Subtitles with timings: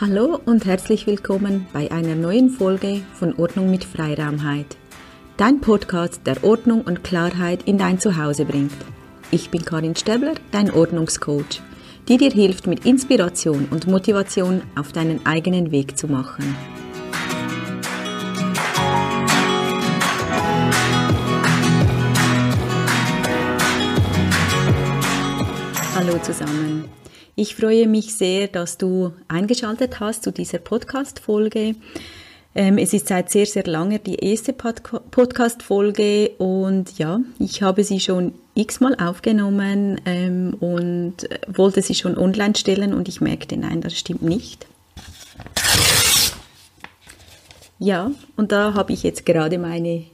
[0.00, 4.76] Hallo und herzlich willkommen bei einer neuen Folge von Ordnung mit Freiraumheit.
[5.36, 8.72] Dein Podcast, der Ordnung und Klarheit in dein Zuhause bringt.
[9.30, 11.62] Ich bin Karin Stäbler, dein Ordnungscoach,
[12.08, 16.56] die dir hilft, mit Inspiration und Motivation auf deinen eigenen Weg zu machen.
[25.94, 27.03] Hallo zusammen.
[27.36, 31.74] Ich freue mich sehr, dass du eingeschaltet hast zu dieser Podcast-Folge.
[32.54, 37.98] Ähm, es ist seit sehr, sehr lange die erste Podcast-Folge und ja, ich habe sie
[37.98, 43.98] schon x-mal aufgenommen ähm, und wollte sie schon online stellen und ich merkte, nein, das
[43.98, 44.68] stimmt nicht.
[47.80, 50.04] Ja, und da habe ich jetzt gerade meine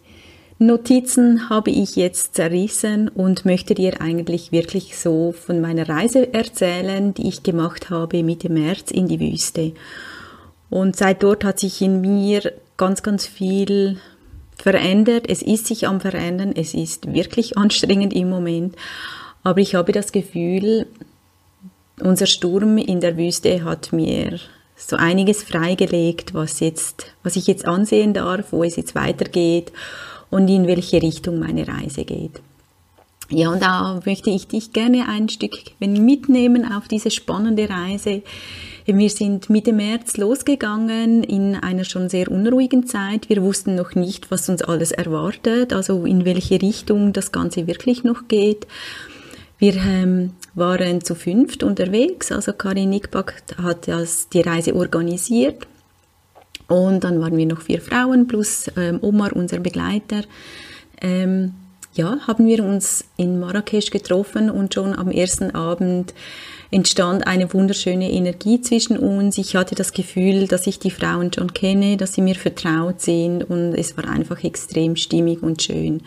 [0.63, 7.15] Notizen habe ich jetzt zerrissen und möchte dir eigentlich wirklich so von meiner Reise erzählen,
[7.15, 9.73] die ich gemacht habe Mitte März in die Wüste.
[10.69, 14.01] Und seit dort hat sich in mir ganz, ganz viel
[14.55, 15.31] verändert.
[15.31, 16.53] Es ist sich am Verändern.
[16.55, 18.77] Es ist wirklich anstrengend im Moment.
[19.43, 20.87] Aber ich habe das Gefühl,
[22.03, 24.39] unser Sturm in der Wüste hat mir
[24.77, 29.73] so einiges freigelegt, was jetzt, was ich jetzt ansehen darf, wo es jetzt weitergeht
[30.31, 32.41] und in welche Richtung meine Reise geht.
[33.33, 38.23] Ja, und da möchte ich dich gerne ein Stück mitnehmen auf diese spannende Reise.
[38.87, 43.29] Wir sind Mitte März losgegangen in einer schon sehr unruhigen Zeit.
[43.29, 48.03] Wir wussten noch nicht, was uns alles erwartet, also in welche Richtung das Ganze wirklich
[48.03, 48.67] noch geht.
[49.61, 55.69] Wir ähm, waren zu fünft unterwegs, also Karin Nickback hat das, die Reise organisiert
[56.71, 60.23] und dann waren wir noch vier Frauen plus ähm, Omar, unser Begleiter.
[61.03, 61.53] Ähm,
[61.95, 66.15] ja, haben wir uns in Marrakesch getroffen und schon am ersten Abend
[66.71, 69.37] entstand eine wunderschöne Energie zwischen uns.
[69.39, 73.43] Ich hatte das Gefühl, dass ich die Frauen schon kenne, dass sie mir vertraut sind
[73.43, 76.03] und es war einfach extrem stimmig und schön.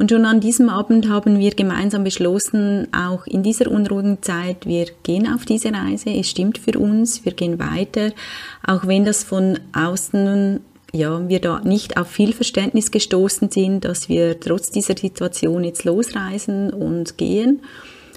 [0.00, 4.86] Und schon an diesem Abend haben wir gemeinsam beschlossen, auch in dieser unruhigen Zeit, wir
[5.02, 8.12] gehen auf diese Reise, es stimmt für uns, wir gehen weiter,
[8.66, 10.60] auch wenn das von außen
[10.94, 15.84] ja, wir da nicht auf viel Verständnis gestoßen sind, dass wir trotz dieser Situation jetzt
[15.84, 17.60] losreisen und gehen.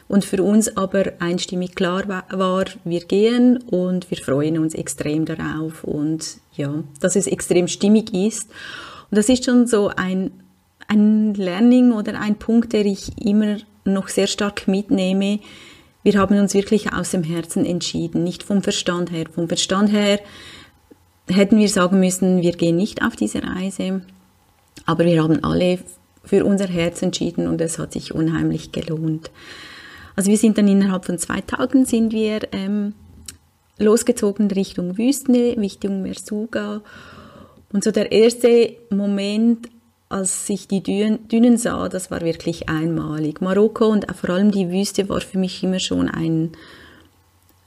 [0.08, 5.84] Und für uns aber einstimmig klar war, wir gehen und wir freuen uns extrem darauf
[5.84, 8.50] und ja, dass es extrem stimmig ist.
[9.12, 10.32] Und das ist schon so ein
[10.88, 15.40] ein Learning oder ein Punkt, der ich immer noch sehr stark mitnehme.
[16.04, 19.26] Wir haben uns wirklich aus dem Herzen entschieden, nicht vom Verstand her.
[19.34, 20.20] Vom Verstand her
[21.30, 24.02] hätten wir sagen müssen, wir gehen nicht auf diese Reise,
[24.86, 25.80] aber wir haben alle
[26.26, 29.32] für unser Herz entschieden und es hat sich unheimlich gelohnt.
[30.16, 32.94] Also wir sind dann innerhalb von zwei Tagen sind wir ähm,
[33.80, 36.82] losgezogen Richtung Wüste, Richtung Mersuga.
[37.72, 39.70] Und so der erste Moment,
[40.14, 43.42] als ich die Dünen sah, das war wirklich einmalig.
[43.42, 46.52] Marokko und vor allem die Wüste war für mich immer schon ein,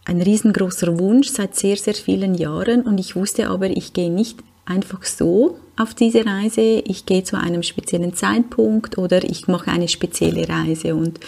[0.04, 2.82] ein riesengroßer Wunsch seit sehr, sehr vielen Jahren.
[2.82, 7.36] Und ich wusste aber, ich gehe nicht einfach so auf diese Reise, ich gehe zu
[7.36, 10.94] einem speziellen Zeitpunkt oder ich mache eine spezielle Reise.
[10.94, 11.20] Und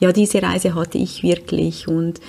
[0.00, 1.88] ja, diese Reise hatte ich wirklich.
[1.88, 2.20] Und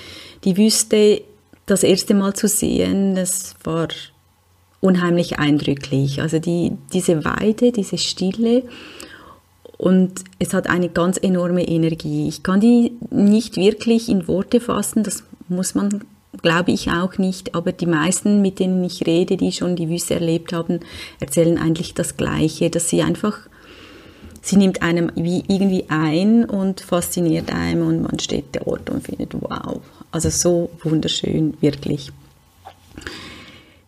[0.43, 1.21] die Wüste
[1.65, 3.87] das erste Mal zu sehen, das war
[4.83, 6.21] unheimlich eindrücklich.
[6.21, 8.63] Also die, diese Weite, diese Stille
[9.77, 12.27] und es hat eine ganz enorme Energie.
[12.27, 16.03] Ich kann die nicht wirklich in Worte fassen, das muss man,
[16.41, 20.15] glaube ich, auch nicht, aber die meisten, mit denen ich rede, die schon die Wüste
[20.15, 20.81] erlebt haben,
[21.21, 23.39] erzählen eigentlich das Gleiche, dass sie einfach,
[24.41, 29.33] sie nimmt einem wie irgendwie ein und fasziniert einem und man steht dort und findet,
[29.33, 29.79] wow,
[30.11, 32.11] also so wunderschön, wirklich.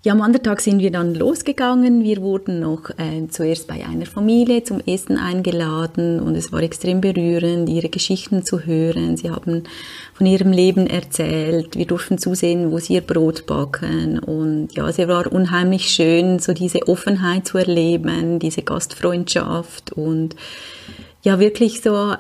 [0.05, 2.03] Ja, am anderen Tag sind wir dann losgegangen.
[2.03, 7.01] Wir wurden noch äh, zuerst bei einer Familie zum Essen eingeladen und es war extrem
[7.01, 9.17] berührend, ihre Geschichten zu hören.
[9.17, 9.63] Sie haben
[10.13, 11.75] von ihrem Leben erzählt.
[11.75, 16.53] Wir durften zusehen, wo sie ihr Brot backen und ja, es war unheimlich schön, so
[16.53, 20.35] diese Offenheit zu erleben, diese Gastfreundschaft und
[21.23, 22.13] ja, wirklich so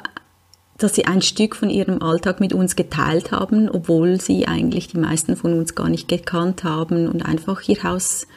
[0.77, 4.97] dass sie ein Stück von ihrem Alltag mit uns geteilt haben, obwohl sie eigentlich die
[4.97, 8.27] meisten von uns gar nicht gekannt haben und einfach ihr Haus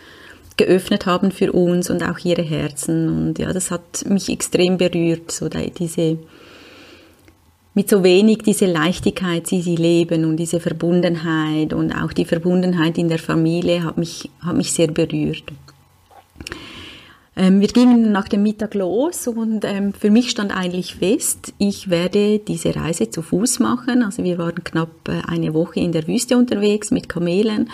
[0.56, 3.08] geöffnet haben für uns und auch ihre Herzen.
[3.08, 6.18] Und ja, das hat mich extrem berührt, so diese,
[7.74, 12.98] mit so wenig diese Leichtigkeit, die sie leben und diese Verbundenheit und auch die Verbundenheit
[12.98, 15.44] in der Familie hat mich, hat mich sehr berührt.
[17.38, 21.88] Ähm, wir gingen nach dem Mittag los und ähm, für mich stand eigentlich fest, ich
[21.88, 24.02] werde diese Reise zu Fuß machen.
[24.02, 27.70] Also wir waren knapp äh, eine Woche in der Wüste unterwegs mit Kamelen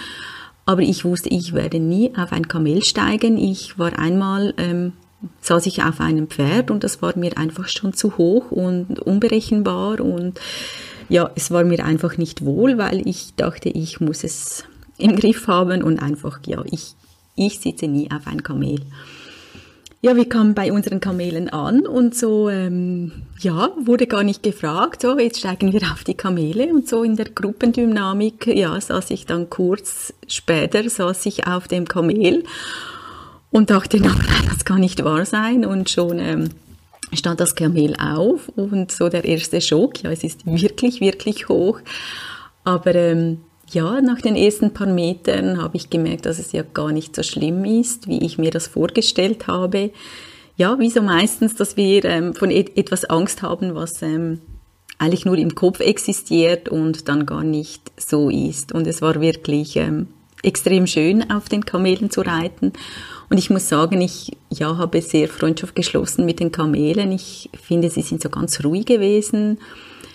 [0.66, 3.38] Aber ich wusste, ich werde nie auf ein Kamel steigen.
[3.38, 4.92] Ich war einmal, ähm,
[5.40, 10.00] saß ich auf einem Pferd und das war mir einfach schon zu hoch und unberechenbar
[10.00, 10.38] und
[11.08, 14.64] ja, es war mir einfach nicht wohl, weil ich dachte, ich muss es
[14.98, 16.94] im Griff haben und einfach, ja, ich,
[17.34, 18.80] ich sitze nie auf ein Kamel.
[20.04, 21.86] Ja, wir kamen bei unseren Kamelen an?
[21.86, 23.10] Und so, ähm,
[23.40, 26.66] ja, wurde gar nicht gefragt, so, jetzt steigen wir auf die Kamele.
[26.66, 31.88] Und so in der Gruppendynamik, ja, saß ich dann kurz später, saß ich auf dem
[31.88, 32.44] Kamel
[33.50, 34.14] und dachte, nein,
[34.46, 35.64] das kann nicht wahr sein.
[35.64, 36.50] Und schon, ähm,
[37.14, 38.50] stand das Kamel auf.
[38.50, 41.80] Und so der erste Schock, ja, es ist wirklich, wirklich hoch,
[42.62, 43.38] aber ähm,
[43.70, 47.22] ja, nach den ersten paar Metern habe ich gemerkt, dass es ja gar nicht so
[47.22, 49.90] schlimm ist, wie ich mir das vorgestellt habe.
[50.56, 54.40] Ja, wie so meistens, dass wir ähm, von et etwas Angst haben, was ähm,
[54.98, 58.72] eigentlich nur im Kopf existiert und dann gar nicht so ist.
[58.72, 60.08] Und es war wirklich ähm,
[60.42, 62.72] extrem schön, auf den Kamelen zu reiten.
[63.30, 67.10] Und ich muss sagen, ich ja, habe sehr Freundschaft geschlossen mit den Kamelen.
[67.10, 69.58] Ich finde, sie sind so ganz ruhig gewesen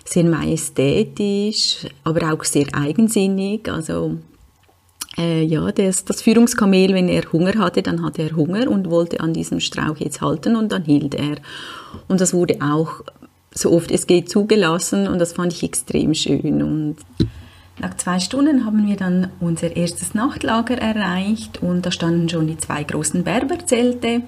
[0.09, 3.69] sehr majestätisch, aber auch sehr eigensinnig.
[3.69, 4.17] Also
[5.17, 9.19] äh, ja, das, das Führungskamel, wenn er Hunger hatte, dann hatte er Hunger und wollte
[9.19, 11.37] an diesem Strauch jetzt halten und dann hielt er.
[12.07, 13.03] Und das wurde auch
[13.53, 16.63] so oft es geht zugelassen und das fand ich extrem schön.
[16.63, 16.97] Und
[17.79, 22.57] nach zwei Stunden haben wir dann unser erstes Nachtlager erreicht und da standen schon die
[22.57, 24.21] zwei großen Berberzelte.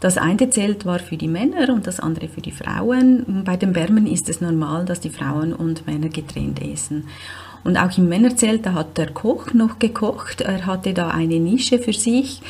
[0.00, 3.42] Das eine Zelt war für die Männer und das andere für die Frauen.
[3.44, 7.08] Bei den Bermen ist es normal, dass die Frauen und Männer getrennt essen.
[7.64, 10.40] Und auch im Männerzelt, da hat der Koch noch gekocht.
[10.42, 12.40] Er hatte da eine Nische für sich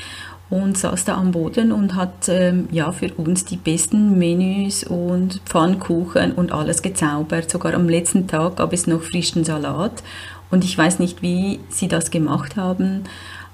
[0.51, 5.41] und saß da am Boden und hat ähm, ja für uns die besten Menüs und
[5.45, 7.51] Pfannkuchen und alles gezaubert.
[7.51, 10.03] Sogar am letzten Tag gab es noch frischen Salat
[10.51, 13.05] und ich weiß nicht, wie sie das gemacht haben.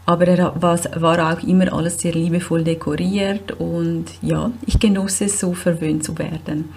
[0.06, 5.54] Aber er war, auch immer alles sehr liebevoll dekoriert und ja, ich genoss es, so
[5.54, 6.70] verwöhnt zu werden.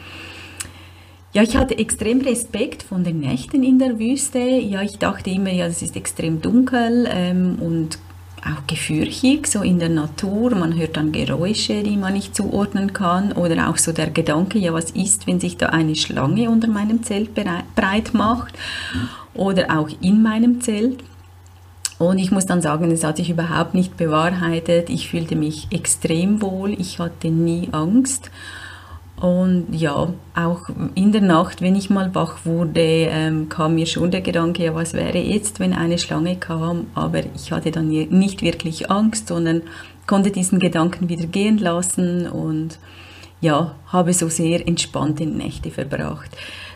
[1.33, 4.39] Ja, ich hatte extrem Respekt von den Nächten in der Wüste.
[4.39, 7.99] Ja, ich dachte immer, ja, es ist extrem dunkel ähm, und
[8.41, 10.55] auch gefürchtig, so in der Natur.
[10.55, 13.33] Man hört dann Geräusche, die man nicht zuordnen kann.
[13.33, 17.03] Oder auch so der Gedanke, ja, was ist, wenn sich da eine Schlange unter meinem
[17.03, 18.53] Zelt breit macht?
[19.33, 21.03] Oder auch in meinem Zelt.
[21.99, 24.89] Und ich muss dann sagen, es hat sich überhaupt nicht bewahrheitet.
[24.89, 26.73] Ich fühlte mich extrem wohl.
[26.79, 28.29] Ich hatte nie Angst.
[29.19, 30.61] Und ja, auch
[30.93, 34.75] in der Nacht, wenn ich mal wach wurde, ähm, kam mir schon der Gedanke, ja,
[34.75, 36.85] was wäre jetzt, wenn eine Schlange kam?
[36.93, 39.63] Aber ich hatte dann nicht wirklich Angst, sondern
[40.05, 42.77] konnte diesen Gedanken wieder gehen lassen und
[43.41, 46.29] ja, habe so sehr entspannte Nächte verbracht.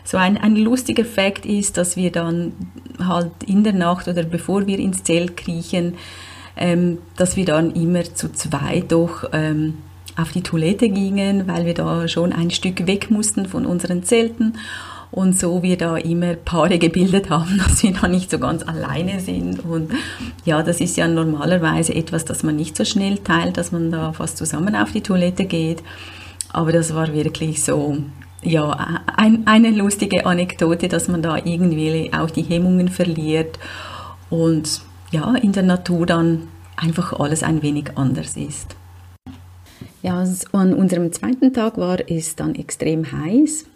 [0.04, 2.52] So ein, ein lustiger Fakt ist, dass wir dann
[2.98, 5.94] halt in der Nacht oder bevor wir ins Zelt kriechen,
[6.56, 9.78] ähm, dass wir dann immer zu zweit doch ähm,
[10.16, 14.58] auf die Toilette gingen, weil wir da schon ein Stück weg mussten von unseren Zelten
[15.12, 19.20] und so wir da immer Paare gebildet haben, dass wir da nicht so ganz alleine
[19.20, 19.64] sind.
[19.64, 19.92] Und
[20.44, 24.12] ja, das ist ja normalerweise etwas, das man nicht so schnell teilt, dass man da
[24.12, 25.82] fast zusammen auf die Toilette geht.
[26.50, 27.98] Aber das war wirklich so
[28.42, 33.58] ja, ein, eine lustige Anekdote, dass man da irgendwie auch die Hemmungen verliert
[34.30, 38.76] und ja, in der Natur dann einfach alles ein wenig anders ist.
[40.02, 43.66] Ja, an unserem zweiten Tag war es dann extrem heiß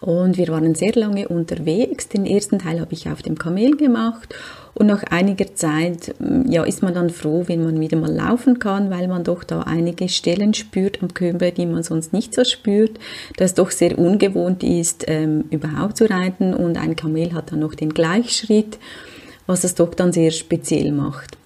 [0.00, 2.08] und wir waren sehr lange unterwegs.
[2.08, 4.34] Den ersten Teil habe ich auf dem Kamel gemacht
[4.74, 8.58] und nach einiger Zeit mm, ja, ist man dann froh, wenn man wieder mal laufen
[8.58, 12.44] kann, weil man doch da einige Stellen spürt am Körper, die man sonst nicht so
[12.44, 12.98] spürt,
[13.36, 17.74] das doch sehr ungewohnt ist, ähm, überhaupt zu reiten und ein Kamel hat dann noch
[17.74, 18.78] den Gleichschritt,
[19.46, 21.39] was es doch dann sehr speziell macht.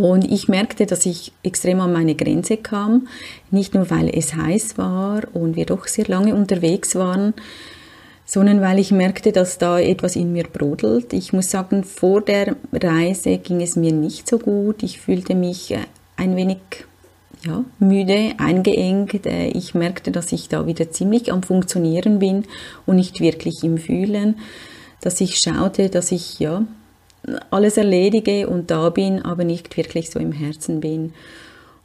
[0.00, 3.06] Und ich merkte, dass ich extrem an meine Grenze kam,
[3.50, 7.34] nicht nur weil es heiß war und wir doch sehr lange unterwegs waren,
[8.24, 11.12] sondern weil ich merkte, dass da etwas in mir brodelt.
[11.12, 14.82] Ich muss sagen, vor der Reise ging es mir nicht so gut.
[14.82, 15.80] Ich fühlte mich äh,
[16.16, 16.60] ein wenig
[17.44, 19.26] ja, müde, eingeengt.
[19.26, 22.44] Äh, ich merkte, dass ich da wieder ziemlich am Funktionieren bin
[22.86, 24.38] und nicht wirklich im Fühlen.
[25.02, 26.64] Dass ich schaute, dass ich ja
[27.50, 31.12] alles erledige und da bin, aber nicht wirklich so im Herzen bin.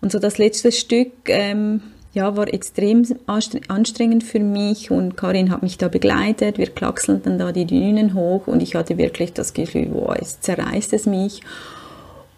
[0.01, 1.81] Und so das letzte Stück ähm,
[2.13, 6.57] ja, war extrem anstrengend für mich und Karin hat mich da begleitet.
[6.57, 10.93] Wir klackselten da die Dünen hoch und ich hatte wirklich das Gefühl, wow, es zerreißt
[10.93, 11.41] es mich.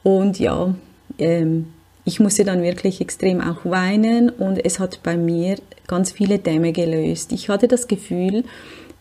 [0.01, 0.73] Und ja,
[1.19, 1.67] ähm,
[2.05, 6.71] ich musste dann wirklich extrem auch weinen und es hat bei mir ganz viele Dämme
[6.71, 7.31] gelöst.
[7.31, 8.45] Ich hatte das Gefühl,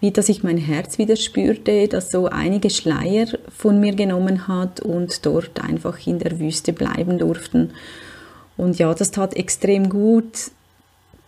[0.01, 3.27] wie dass ich mein Herz wieder spürte, dass so einige Schleier
[3.57, 7.71] von mir genommen hat und dort einfach in der Wüste bleiben durften.
[8.57, 10.51] Und ja, das tat extrem gut,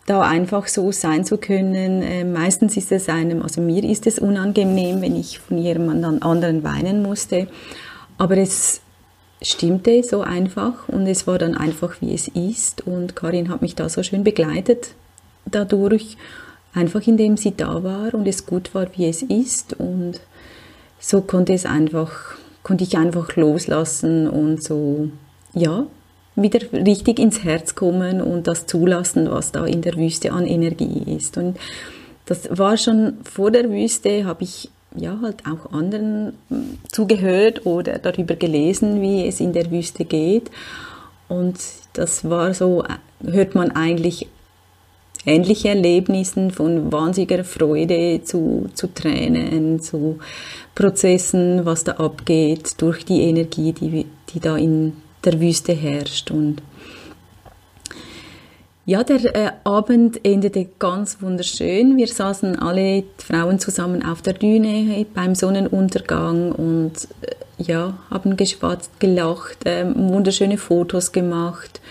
[0.06, 2.02] da einfach so sein zu können.
[2.02, 6.64] Äh, meistens ist es einem, also mir ist es unangenehm, wenn ich von jemand anderen
[6.64, 7.48] weinen musste.
[8.16, 8.80] Aber es
[9.42, 12.87] stimmte so einfach und es war dann einfach, wie es ist.
[12.87, 14.94] Und Karin hat mich da so schön begleitet
[15.50, 16.16] dadurch,
[16.75, 19.75] einfach indem sie da war und es gut war, wie es ist.
[19.78, 20.20] Und
[20.98, 25.10] so konnte es einfach, konnte ich einfach loslassen und so,
[25.54, 25.87] ja,
[26.37, 31.02] wieder richtig ins Herz kommen und das zulassen, was da in der Wüste an Energie
[31.16, 31.37] ist.
[31.37, 31.58] Und
[32.26, 37.98] das war schon vor der Wüste, habe ich ja halt auch anderen hm, zugehört oder
[37.98, 40.50] darüber gelesen, wie es in der Wüste geht.
[41.28, 41.58] Und
[41.92, 42.84] das war so,
[43.22, 44.28] hört man eigentlich
[45.26, 50.18] ähnliche Erlebnissen von wahnsinniger Freude zu, zu Tränen, zu
[50.75, 54.94] Prozessen, was da abgeht, durch die Energie, die, die da in
[55.25, 56.30] der Wüste herrscht.
[56.30, 56.62] Und
[58.88, 61.98] ja, der äh, Abend endete ganz wunderschön.
[61.98, 68.98] Wir saßen alle Frauen zusammen auf der Düne beim Sonnenuntergang und äh, ja, haben geschwatzt,
[68.98, 71.82] gelacht, äh, wunderschöne Fotos gemacht.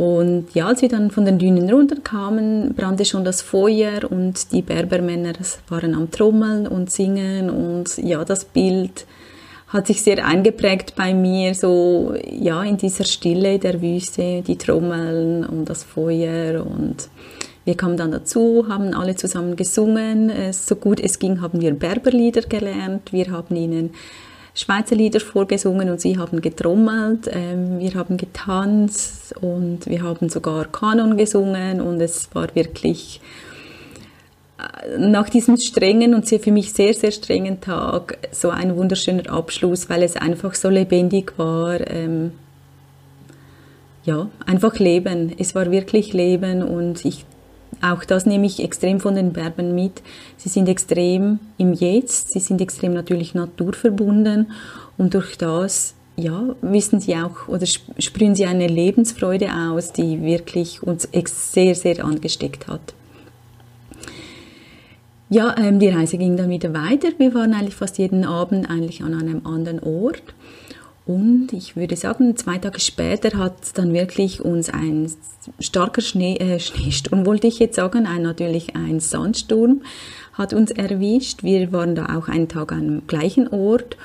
[0.00, 4.62] Und ja, als wir dann von den Dünen runterkamen, brannte schon das Feuer und die
[4.62, 5.34] Berbermänner
[5.68, 9.04] waren am Trommeln und Singen und ja, das Bild
[9.68, 15.44] hat sich sehr eingeprägt bei mir, so ja, in dieser Stille der Wüste, die Trommeln
[15.44, 17.10] und das Feuer und
[17.66, 20.32] wir kamen dann dazu, haben alle zusammen gesungen.
[20.52, 23.12] So gut es ging, haben wir Berberlieder gelernt.
[23.12, 23.90] Wir haben ihnen
[24.54, 27.28] Schweizer Lieder vorgesungen und sie haben getrommelt.
[27.32, 33.20] Ähm, wir haben getanzt und wir haben sogar Kanon gesungen und es war wirklich
[34.98, 40.02] nach diesem strengen und für mich sehr, sehr strengen Tag so ein wunderschöner Abschluss, weil
[40.02, 41.80] es einfach so lebendig war.
[41.88, 42.32] Ähm,
[44.04, 45.32] ja, einfach Leben.
[45.38, 47.24] Es war wirklich Leben und ich,
[47.82, 50.02] auch das nehme ich extrem von den Berben mit.
[50.36, 54.52] Sie sind extrem im Jetzt, sie sind extrem natürlich naturverbunden
[54.98, 60.82] und durch das ja, wissen sie auch oder sprühen sie eine Lebensfreude aus, die wirklich
[60.82, 62.94] uns sehr, sehr angesteckt hat.
[65.30, 67.08] Ja, ähm, die Reise ging dann wieder weiter.
[67.18, 70.22] Wir waren eigentlich fast jeden Abend eigentlich an einem anderen Ort.
[71.10, 75.10] Und ich würde sagen, zwei Tage später hat dann wirklich uns ein
[75.58, 79.82] starker Schnee, äh, Schneesturm, wollte ich jetzt sagen, ein, natürlich ein Sandsturm
[80.34, 81.42] hat uns erwischt.
[81.42, 83.96] Wir waren da auch einen Tag dem gleichen Ort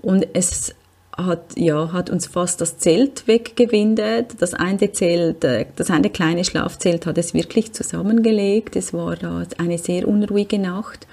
[0.00, 0.76] und es
[1.16, 4.36] hat, ja, hat uns fast das Zelt weggewindet.
[4.38, 8.76] Das eine Zelt, äh, das eine kleine Schlafzelt hat es wirklich zusammengelegt.
[8.76, 11.08] Es war da eine sehr unruhige Nacht.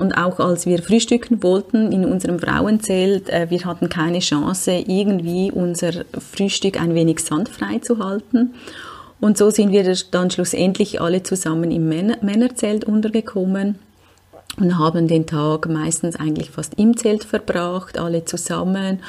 [0.00, 5.52] Und auch als wir frühstücken wollten in unserem Frauenzelt, äh, wir hatten keine Chance, irgendwie
[5.52, 8.54] unser Frühstück ein wenig sandfrei zu halten.
[9.20, 13.78] Und so sind wir dann schlussendlich alle zusammen im Männerzelt untergekommen
[14.56, 19.00] und haben den Tag meistens eigentlich fast im Zelt verbracht, alle zusammen.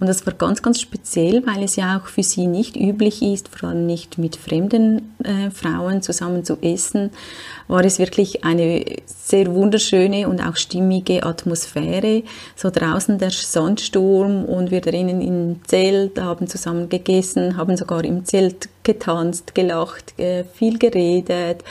[0.00, 3.48] Und das war ganz, ganz speziell, weil es ja auch für sie nicht üblich ist,
[3.48, 7.10] vor allem nicht mit fremden äh, Frauen zusammen zu essen,
[7.66, 12.22] war es wirklich eine sehr wunderschöne und auch stimmige Atmosphäre.
[12.54, 18.24] So draußen der Sandsturm und wir drinnen im Zelt haben zusammen gegessen, haben sogar im
[18.24, 21.64] Zelt getanzt, gelacht, äh, viel geredet.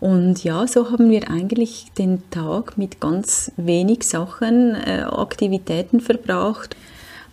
[0.00, 6.76] Und ja, so haben wir eigentlich den Tag mit ganz wenig Sachen, äh, Aktivitäten verbracht.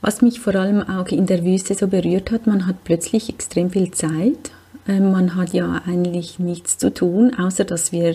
[0.06, 3.72] Was mich vor allem auch in der Wüste so berührt hat, man hat plötzlich extrem
[3.72, 4.52] viel Zeit.
[4.88, 8.14] Äh, man hat ja eigentlich nichts zu tun, außer dass wir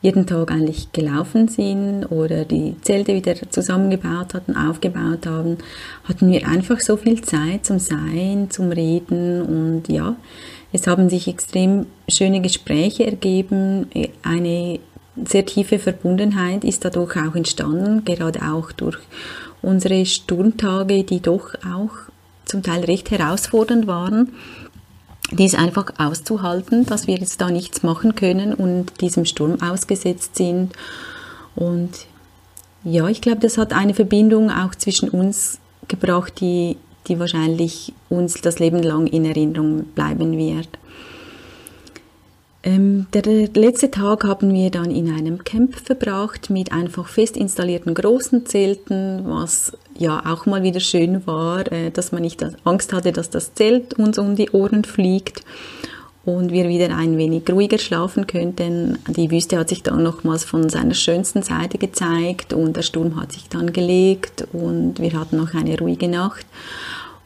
[0.00, 5.58] jeden Tag eigentlich gelaufen sind oder die Zelte wieder zusammengebaut hatten, aufgebaut haben,
[6.04, 10.16] hatten wir einfach so viel Zeit zum Sein, zum Reden und ja,
[10.72, 13.90] es haben sich extrem schöne Gespräche ergeben,
[14.22, 14.78] eine
[15.26, 18.98] sehr tiefe Verbundenheit ist dadurch auch entstanden, gerade auch durch
[19.62, 21.90] unsere Sturmtage, die doch auch
[22.44, 24.32] zum Teil recht herausfordernd waren.
[25.30, 30.72] Dies einfach auszuhalten, dass wir jetzt da nichts machen können und diesem Sturm ausgesetzt sind.
[31.54, 32.06] Und
[32.84, 36.76] ja, ich glaube, das hat eine Verbindung auch zwischen uns gebracht, die
[37.08, 40.68] die wahrscheinlich uns das Leben lang in Erinnerung bleiben wird.
[42.68, 43.22] Ähm, der,
[43.54, 49.22] letzte Tag haben wir dann in einem Camp verbracht mit einfach fest installierten großen Zelten,
[49.24, 53.54] was ja auch mal wieder schön war, äh, dass man nicht Angst hatte, dass das
[53.54, 55.44] Zelt uns um die Ohren fliegt.
[56.26, 58.98] und wir wieder ein wenig ruhiger schlafen könnten.
[59.16, 63.32] Die Wüste hat sich dann nochmals von seiner schönsten Seite gezeigt und der Sturm hat
[63.32, 66.44] sich dann gelegt und wir hatten noch eine ruhige Nacht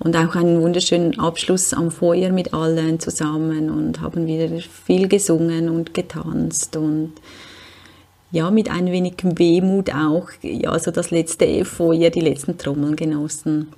[0.02, 5.68] und auch einen wunderschönen Abschluss am Feuer mit allen zusammen und haben wieder viel gesungen
[5.68, 7.12] und getanzt und
[8.32, 13.68] ja, mit ein wenig Wehmut auch, ja, so das letzte Feuer, die letzten Trommeln genossen.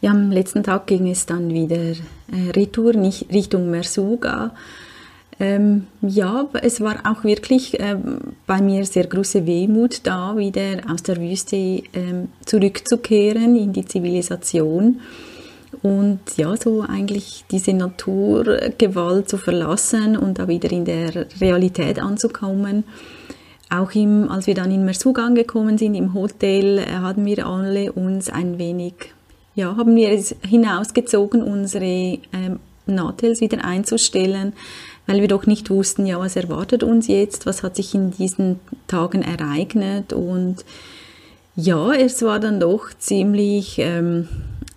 [0.00, 4.54] Ja, am letzten Tag ging es dann wieder äh, retour, nicht Richtung Mersuga.
[5.38, 7.96] Ähm, ja, es war auch wirklich äh,
[8.46, 15.00] bei mir sehr große Wehmut da, wieder aus der Wüste ähm, zurückzukehren in die Zivilisation
[15.82, 22.84] und ja, so eigentlich diese Naturgewalt zu verlassen und da wieder in der Realität anzukommen.
[23.68, 27.92] Auch im, als wir dann in Mersug angekommen sind, im Hotel, äh, haben wir alle
[27.92, 28.94] uns ein wenig
[29.56, 34.52] ja, haben wir es hinausgezogen, unsere ähm, Nahtels wieder einzustellen,
[35.06, 38.60] weil wir doch nicht wussten, ja, was erwartet uns jetzt, was hat sich in diesen
[38.86, 40.64] Tagen ereignet und
[41.54, 44.28] ja, es war dann doch ziemlich ähm,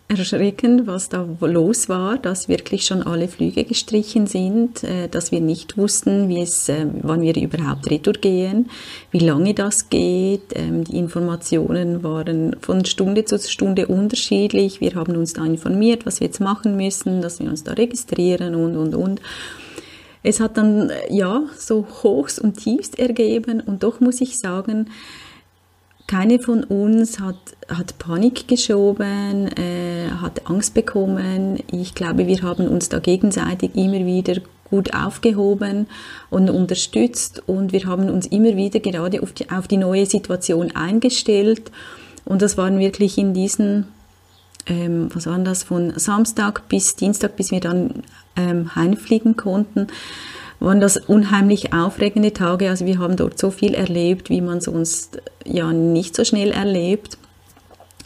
[0.10, 5.40] erschreckend, was da los war, dass wirklich schon alle Flüge gestrichen sind, äh, dass wir
[5.40, 8.70] nicht wussten, wie es, äh, wann wir überhaupt retour gehen,
[9.12, 10.54] wie lange das geht.
[10.56, 14.82] Ähm, die Informationen waren von Stunde zu Stunde unterschiedlich.
[14.82, 18.56] Wir haben uns da informiert, was wir jetzt machen müssen, dass wir uns da registrieren
[18.56, 19.22] und, und, und.
[20.22, 24.90] Es hat dann, ja, so hochs und tiefst ergeben und doch muss ich sagen,
[26.08, 27.38] keine von uns hat,
[27.70, 31.60] hat Panik geschoben, äh, hat Angst bekommen.
[31.72, 35.88] Ich glaube, wir haben uns da gegenseitig immer wieder gut aufgehoben
[36.32, 40.76] und unterstützt und wir haben uns immer wieder gerade auf die, auf die neue Situation
[40.76, 41.72] eingestellt.
[42.26, 43.88] Und das waren wirklich in diesen,
[44.66, 48.04] ähm, was waren das, von Samstag bis Dienstag, bis wir dann
[48.40, 49.88] ähm, heimfliegen konnten,
[50.60, 52.70] waren das unheimlich aufregende Tage.
[52.70, 57.18] Also wir haben dort so viel erlebt, wie man sonst ja nicht so schnell erlebt.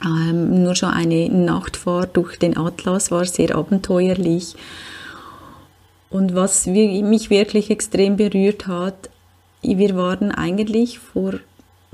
[0.04, 4.56] Ähm, nur schon eine Nachtfahrt durch den Atlas war sehr abenteuerlich.
[6.10, 9.10] Und was mich wirklich extrem berührt hat,
[9.64, 11.34] wir waren eigentlich vor,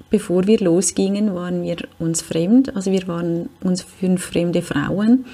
[0.10, 2.76] bevor wir losgingen, waren wir uns fremd.
[2.76, 5.26] Also wir waren uns fünf fremde Frauen.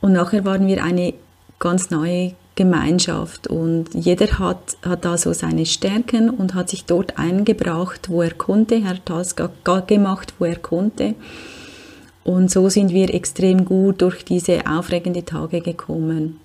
[0.00, 1.14] Und nachher waren wir eine
[1.60, 7.16] ganz neue Gemeinschaft und jeder hat, hat da so seine Stärken und hat sich dort
[7.18, 9.36] eingebracht, wo er konnte, hat das
[9.86, 11.14] gemacht, wo er konnte.
[12.24, 16.40] Und so sind wir extrem gut durch diese aufregenden Tage gekommen.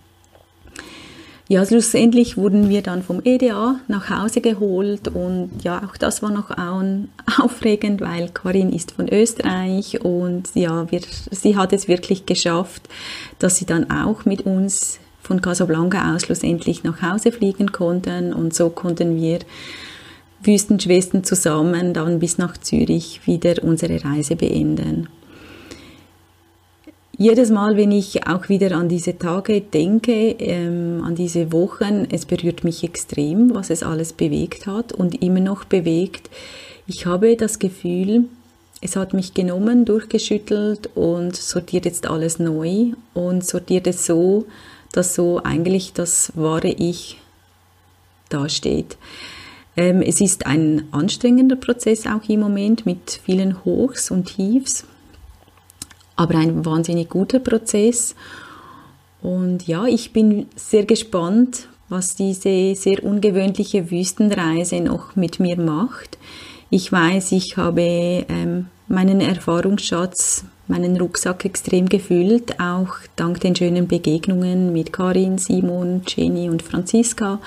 [1.48, 6.32] Ja, schlussendlich wurden wir dann vom EDA nach Hause geholt und ja, auch das war
[6.32, 6.50] noch
[7.40, 12.90] aufregend, weil Karin ist von Österreich und ja, wir, sie hat es wirklich geschafft,
[13.38, 18.56] dass sie dann auch mit uns von Casablanca aus schlussendlich nach Hause fliegen konnten und
[18.56, 19.40] so konnten wir
[20.42, 25.10] Wüstenschwestern zusammen dann bis nach Zürich wieder unsere Reise beenden.
[27.18, 32.26] Jedes Mal, wenn ich auch wieder an diese Tage denke, ähm, an diese Wochen, es
[32.26, 36.30] berührt mich extrem, was es alles bewegt hat und immer noch bewegt.
[36.88, 38.26] Ich habe das Gefühl,
[38.82, 44.46] es hat mich genommen, durchgeschüttelt und sortiert jetzt alles neu und sortiert es so,
[44.92, 47.18] dass so eigentlich das wahre Ich
[48.28, 48.98] dasteht.
[49.78, 54.86] Ähm, es ist ein anstrengender Prozess auch im Moment mit vielen Hochs und Tiefs,
[56.16, 58.16] aber ein wahnsinnig guter Prozess.
[59.22, 66.18] Und ja, ich bin sehr gespannt, was diese sehr ungewöhnliche Wüstenreise noch mit mir macht.
[66.70, 73.88] Ich weiß, ich habe ähm, meinen Erfahrungsschatz meinen Rucksack extrem gefüllt, auch dank den schönen
[73.88, 77.40] Begegnungen mit Karin, Simon, Jenny und Franziska.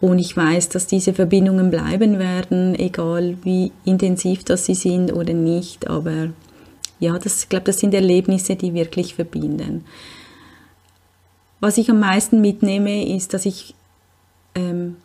[0.00, 5.32] Und ich weiß, dass diese Verbindungen bleiben werden, egal wie intensiv das sie sind oder
[5.32, 5.88] nicht.
[5.88, 6.28] Aber
[6.98, 9.84] ja, das, ich glaube, das sind Erlebnisse, die wirklich verbinden.
[11.60, 13.74] Was ich am meisten mitnehme, ist, dass ich
[14.54, 14.96] ähm,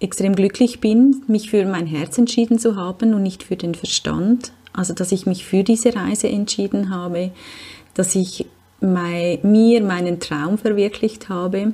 [0.00, 4.52] extrem glücklich bin, mich für mein Herz entschieden zu haben und nicht für den Verstand.
[4.72, 7.32] Also, dass ich mich für diese Reise entschieden habe,
[7.94, 8.46] dass ich
[8.80, 11.72] mein, mir meinen Traum verwirklicht habe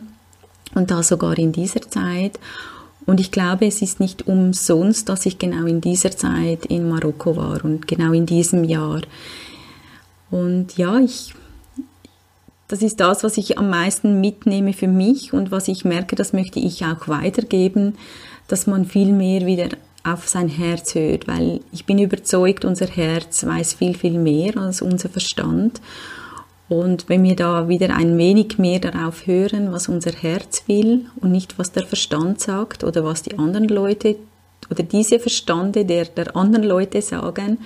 [0.74, 2.38] und da sogar in dieser Zeit.
[3.06, 7.36] Und ich glaube, es ist nicht umsonst, dass ich genau in dieser Zeit in Marokko
[7.36, 9.02] war und genau in diesem Jahr.
[10.30, 11.34] Und ja, ich,
[12.68, 16.32] das ist das, was ich am meisten mitnehme für mich und was ich merke, das
[16.32, 17.96] möchte ich auch weitergeben,
[18.48, 19.68] dass man viel mehr wieder
[20.02, 24.82] auf sein Herz hört, weil ich bin überzeugt, unser Herz weiß viel, viel mehr als
[24.82, 25.80] unser Verstand.
[26.68, 31.30] Und wenn wir da wieder ein wenig mehr darauf hören, was unser Herz will und
[31.30, 34.16] nicht was der Verstand sagt oder was die anderen Leute
[34.70, 37.58] oder diese Verstande der, der anderen Leute sagen,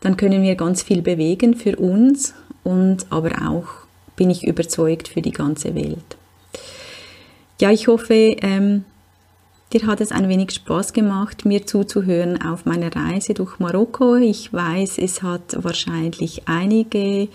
[0.00, 3.66] dann können wir ganz viel bewegen für uns und aber auch
[4.16, 6.16] bin ich überzeugt für die ganze Welt.
[7.60, 8.84] Ja, ich hoffe, ähm,
[9.72, 14.16] dir hat es ein wenig Spaß gemacht, mir zuzuhören auf meiner Reise durch Marokko.
[14.16, 17.28] Ich weiß, es hat wahrscheinlich einige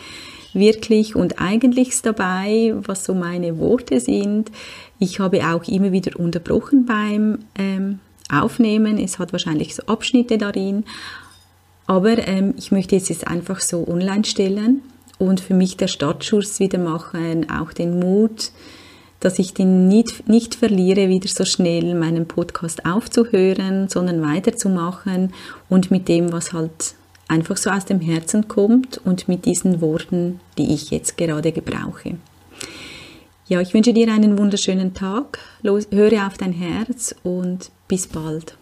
[0.54, 4.52] wirklich und eigentlichs dabei, was so meine Worte sind.
[5.00, 8.00] Ich habe auch immer wieder unterbrochen beim ähm,
[8.32, 8.98] Aufnehmen.
[8.98, 10.86] Es hat wahrscheinlich so Abschnitte darin.
[11.88, 14.82] Aber ähm, ich möchte jetzt einfach so online stellen
[15.18, 18.52] und für mich der Startschuss wieder machen, auch den Mut,
[19.20, 25.34] dass ich den nicht, nicht verliere, wieder so schnell meinen Podcast aufzuhören, sondern weiterzumachen
[25.68, 26.96] und mit dem, was halt
[27.30, 32.18] einfach so aus dem Herzen kommt und mit diesen Worten, die ich jetzt gerade gebrauche.
[33.48, 38.59] Ja, ich wünsche dir einen wunderschönen Tag, höre auf dein Herz und bis bald.